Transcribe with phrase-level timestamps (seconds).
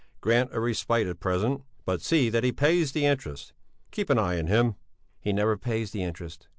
[0.19, 3.53] Grant a respite at present, but see that he pays the interest.
[3.91, 4.73] Keep an eye on him."
[5.19, 6.47] "He never pays the interest."